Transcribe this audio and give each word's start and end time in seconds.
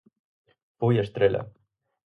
Foi 0.79 0.95
a 0.97 1.03
estrela. 1.07 1.41